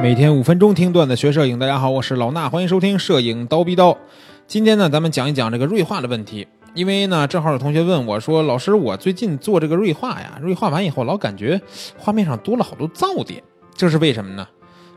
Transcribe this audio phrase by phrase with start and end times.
[0.00, 3.98] 每天五分钟听段子学摄影，大家好，我是老衲，欢迎收听摄影刀逼刀。
[4.46, 6.46] 今天呢，咱们讲一讲这个锐化的问题。
[6.72, 11.60] 因为呢，正好有同学问我说：“老师，我最近做这个锐化呀，锐化完以后老感觉
[11.98, 13.42] 画面上多了好多噪点，
[13.74, 14.46] 这是为什么呢？”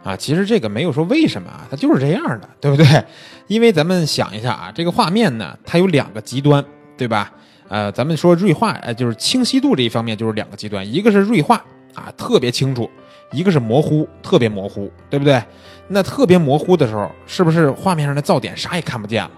[0.03, 3.03] 啊，其实这个没有说为什么啊，它就是这样的，对不对？
[3.47, 6.63] 因为咱们想一下啊，这个画面呢，它有两个极端，
[6.95, 7.33] 对吧？
[7.67, 11.55] 呃，咱们说锐化，呃，就是清晰度这一方面就是两个极端，一个是锐化
[11.95, 12.87] 啊，特别清楚。
[13.31, 15.41] 一个是模糊，特别模糊，对不对？
[15.87, 19.31] 那特别模糊的时候，是不是画面上的噪点啥也看不见了，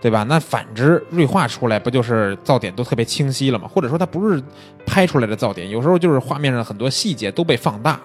[0.00, 0.22] 对吧？
[0.24, 3.66] 那反之，锐化出来不就是噪点都特别清晰了吗？
[3.66, 4.42] 或者说它不是
[4.84, 7.98] 拍出来的噪点，有时候就是画面上很多细节都被放大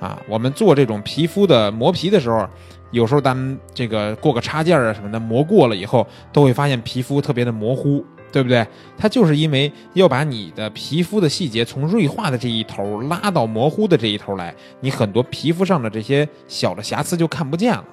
[0.00, 0.18] 啊。
[0.28, 2.48] 我们做这种皮肤的磨皮的时候，
[2.90, 8.04] 有时候咱们这个过个插件啊什么的磨过了以后，都会发现皮肤特别的模糊。
[8.34, 8.66] 对不对？
[8.98, 17.84] 它就是因为要把你的皮肤的细节从锐化的这一头拉到模糊的这一头来，你很多皮肤上的这些小的瑕疵就看不见了，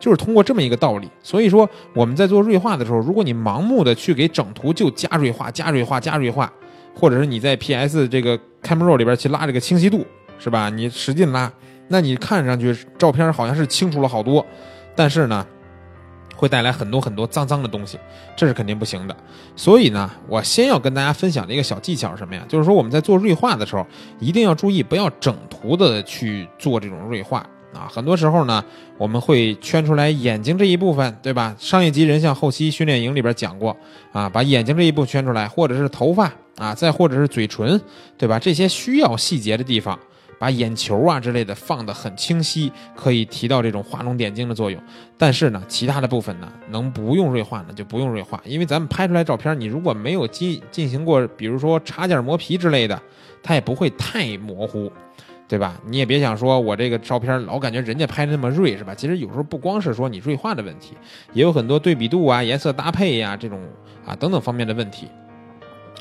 [0.00, 1.08] 就是通过这么一个道理。
[1.22, 6.52] 所以说我们在做锐化的时候，如果你盲目的去给整图就加锐化、加锐化、加锐化，
[6.96, 10.04] 或者是你在 PS 这个 Camera Raw 里边去拉这个清晰度，
[10.40, 10.68] 是吧？
[10.68, 11.52] 你使劲拉，
[11.86, 14.44] 那你看上去照片好像是清楚了好多，
[14.96, 15.46] 但是呢？
[16.38, 17.98] 会带来很多很多脏脏的东西，
[18.36, 19.16] 这是肯定不行的。
[19.56, 22.44] 所以呢，我先要跟大家分享的一个小技巧是什么呀？
[22.48, 23.84] 就是说我们在做锐化的时候，
[24.20, 27.44] 一定要注意不要整图的去做这种锐化
[27.74, 27.90] 啊。
[27.92, 28.64] 很多时候呢，
[28.96, 31.56] 我们会圈出来眼睛这一部分，对吧？
[31.58, 33.76] 上一集人像后期训练营里边讲过
[34.12, 37.80] 啊，把眼睛这一部圈出来，或者是头发啊，再或者是嘴唇，
[38.16, 38.38] 对吧？
[38.38, 39.98] 这些需要细节的地方。
[40.38, 44.80] 把眼球啊之类的放得很清晰，可以提到这种画龙点睛的作用。
[45.16, 53.00] 但是呢，其他的部分呢，能不用锐化呢就不用锐化，因为咱们拍出来照片，你如果没有进进行过，比如说插件磨皮之类的，
[53.42, 54.92] 它也不会太模糊，
[55.48, 55.80] 对吧？
[55.86, 58.94] 你也别想说我这个照片老感觉人家拍的那么锐，是吧？
[58.94, 60.94] 其实有时候不光是说你锐化的问题，
[61.32, 63.60] 也有很多对比度啊、颜色搭配呀这种
[64.06, 65.08] 啊等等方面的问题。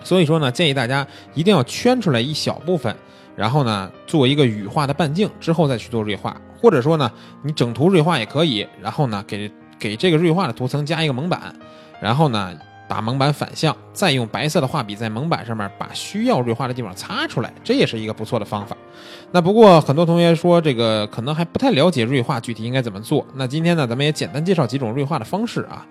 [0.03, 2.95] 所以说呢，建议大家一定要圈出来一小部分。
[3.37, 7.11] 然后呢，做一个羽化的半径之后再去做锐化，或者说呢，
[7.43, 8.67] 你整图锐化也可以。
[8.81, 11.53] 然后呢，给给这个锐化的图层加一个蒙版，
[12.01, 12.51] 然后呢，
[12.87, 18.75] 把蒙版反向，再用白色的画笔在蒙版上面把需要锐化的地方擦出来，这也是一个不错的方法。
[19.31, 23.25] 那不过很多同学说这个可能还不太了解锐化具体应该怎么做。
[23.35, 25.85] 那今天呢，咱们也简单介绍几种锐化的方式啊。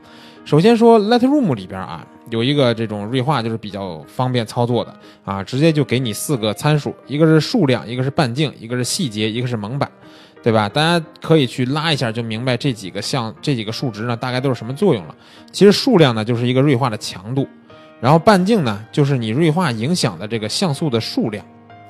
[0.45, 9.91] 首先说 Lightroom 里边啊，有一个这种锐化，就是比较方便操作的啊，直接就给你四个参数，一个是数量，一个是半径，一个是细节，一个是蒙版，
[10.47, 10.69] 对吧？
[10.69, 15.15] 大家可以去拉一下，就明白这几个像这几个数值呢，大概都是什么作用了。
[15.51, 17.49] 其实数量呢，就是一个锐化的强度，
[18.01, 21.45] 然后半径呢，就是你锐化影响的这个像素的数量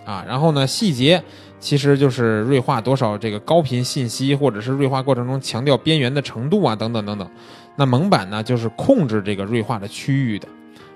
[0.06, 1.22] 啊，然后呢，细节
[1.61, 7.31] 其实就是锐化多少这个高频信息，或者是锐化过程中强调边缘的程度啊，等等等等。
[7.77, 10.49] 那蒙版呢，就是控制这个锐化的区域的，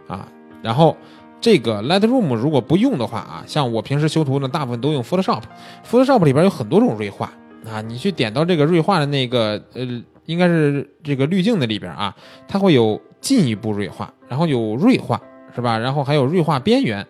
[0.08, 0.26] 啊，
[0.62, 0.96] 然后
[1.42, 7.30] 这个 Lightroom 如果不用的话啊，像我平时修图呢，大部分都用 Photoshop，Photoshop 里边有很多种锐化
[7.68, 9.86] 啊，你去点到这个锐化的那个呃，
[10.26, 12.14] 应该是这个滤镜的里边啊，
[12.48, 15.20] 它会有进一步锐化，然后有锐化
[15.54, 15.78] 是吧？
[15.78, 17.06] 然后还有锐化边缘，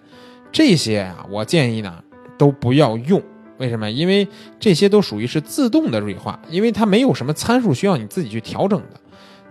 [0.51, 2.03] 这些啊，我建议呢
[2.39, 3.23] 都不要用，
[3.59, 3.91] 为什么？
[3.91, 4.27] 因为
[4.59, 9.01] 这些都属于是自动的锐化，因为它没有什么参数需要你自己去调整的。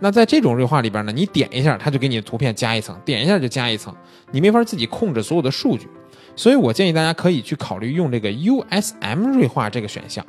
[0.02, 3.94] 那在这种锐化里边呢，你点一下，它就给你的图片加一层；点一下就加一层，
[4.32, 5.88] 你没法自己控制所有的数据。
[6.36, 10.26] 所以我建议大家可以去考虑用这个 USM 锐化这个选项。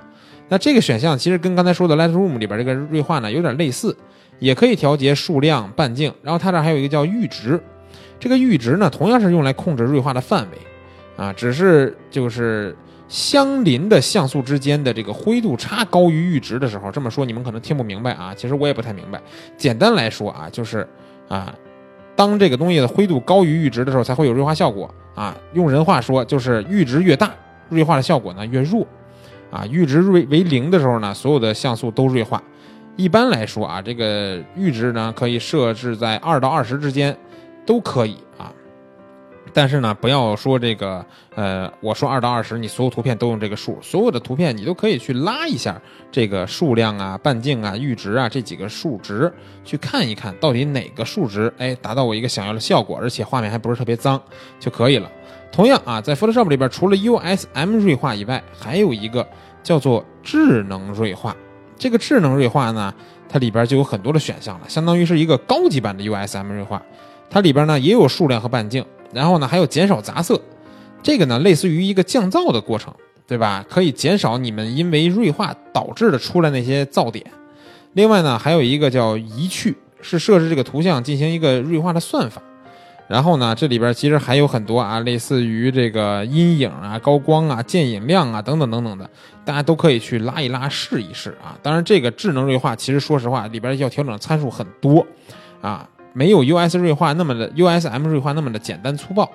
[0.51, 3.97] 那这个选项其实跟刚才说的 Lightroom 里边这个锐化呢有点类似，
[4.39, 6.13] 也可以调节数量、半径。
[6.23, 7.59] 然后它这还有一个叫阈值，
[8.19, 10.59] 这个阈值呢同样是用来控制锐化的范围，
[11.17, 12.77] 啊，只是就是。
[13.11, 18.33] 相邻的像素之间的这个灰度差高于阈值的时候，这么说你们可能听不明白啊。
[18.33, 19.21] 其实我也不太明白。
[19.57, 20.87] 简单来说啊，就是
[21.27, 21.53] 啊，
[22.15, 25.37] 当这个东西的灰度高于阈值的时候，才会有锐化效果啊。
[25.55, 27.35] 用人话说，就是阈值越大，
[27.69, 28.87] 锐化的效果呢越弱。
[29.51, 32.43] 啊，阈值为为零的时候呢，所有的像素都锐化。
[32.97, 37.17] 一般来说啊，这个阈值呢可以设置在二到二十之间，
[37.65, 38.53] 都可以啊。
[39.53, 41.05] 但是呢，不要说这个，
[41.35, 45.81] 呃，我说二到二十，你所有图片都用这个数，所有的图片你都可以去拉一下
[46.11, 49.33] 这个数量啊、半径啊、阈值啊这几个数值，
[49.65, 54.21] 去看一看到底哪个数值，哎，达到我一个想要的效果，而且画面还不是特别脏
[54.59, 55.11] 就可以了。
[55.53, 59.27] 同样啊，在 Photoshop 里边，除了 USM 锐化以外，还有一个
[59.63, 61.37] 叫做智能锐化。
[61.77, 62.95] 这个智能锐化呢，
[63.29, 66.81] 它里边就有很多的选项了，相当于是一个高级版的 USM 锐化，
[67.29, 68.85] 它里边呢也有数量和半径。
[69.13, 70.41] 然后呢，还有减少杂色，
[71.03, 72.95] 这个呢类似于一个降噪的过程，
[73.27, 73.65] 对吧？
[73.69, 77.25] 可以减少你们因为锐化导致的出来那些噪点。
[77.95, 82.41] 另外呢，还有一个叫移去，是设置这个图像进行一个锐化的算法。
[83.09, 89.11] 然后呢，这里边其实还有很多啊，类似于这个阴影啊、高光啊、渐影量啊等等等等的，
[89.45, 91.59] 大家都可以去拉一拉试一试啊。
[91.61, 95.05] 当然，这个智能锐化其实说实话里边要调整参数很多
[95.61, 99.31] 啊，没有 US 锐化那么的 USM 锐化那么的简单粗暴。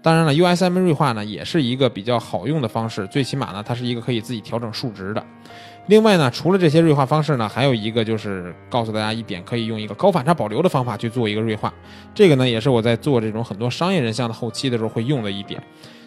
[0.00, 5.24] 当然了，USM 锐化呢也是一个比较好用的方式，最起码呢它是一个可以自己调整数值的。
[5.86, 11.72] 另外呢，除了这些锐化方式呢，还有一个就是告诉大家一点，可以用一个高反差保留的方法去做一个锐化。
[12.14, 15.60] 这个呢，也是我在做这种很多商业人像的后期的时候会用的一点，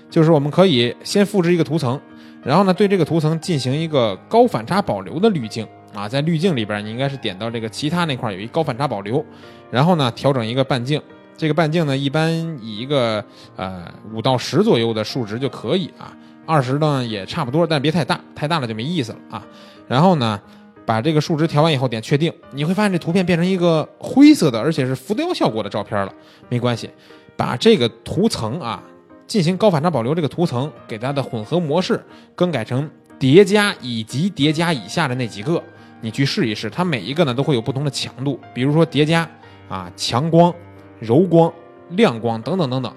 [0.10, 2.00] 就是我们可以先复制一个图层，
[2.44, 9.24] 然后呢，对这个图层进行一个高反差保留的滤镜啊，在滤镜里边，你应该是点到这个其他那块有一高反差保留，
[9.70, 11.02] 然后呢，调整一个半径，
[11.36, 13.24] 这个半径呢，一般以一个
[13.56, 16.16] 呃五到十左右的数值就可以啊。
[16.46, 19.46] 二十呢也差不多，但别太大，太大了就没意思了啊。
[19.88, 20.42] 然后呢，
[20.86, 26.12] 把这个数值调完以后点确定，你会发现这图片变成一个灰色的，而且是浮雕效果的照片了。
[26.50, 26.90] 没关系，
[27.38, 28.84] 把这个图层啊
[29.28, 32.04] 进行高反差保留，这个图层给它的混合模式
[32.36, 32.90] 更改成
[33.20, 35.62] 叠加以及叠加以下的那几个，
[36.02, 39.30] 你去试一试，它每一个呢都会有不同的强度，比如说叠加
[39.70, 40.54] 啊、强光、
[41.00, 41.52] 柔光、
[41.92, 42.94] 亮光等等等等。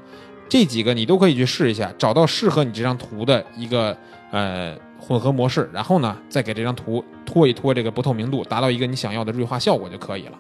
[0.49, 3.97] 这几个你都可以去试一下，找到适合你这张图的一个
[4.31, 10.39] 呃混合模式，然后呢，再给这张图拖一拖这个不透明度，达到一个你想要的锐化效果就可以了。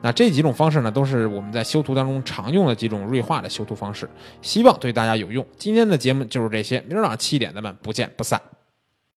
[0.00, 4.08] 那这几种方式呢，都是我们在修图当中常用的几种锐化的修图方式，
[4.40, 5.46] 希望对大家有用。
[5.56, 8.40] 今天的节目就是这些，明儿早上七点咱们不见不散。